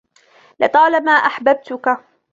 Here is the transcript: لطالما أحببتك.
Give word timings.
لطالما 0.59 1.11
أحببتك. 1.11 1.97